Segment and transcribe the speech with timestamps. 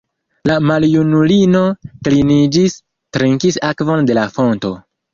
[0.51, 1.61] La maljunulino
[2.09, 2.81] kliniĝis,
[3.19, 4.79] trinkis akvon de la fonto.